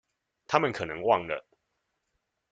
[0.47, 1.45] 她們可能忘了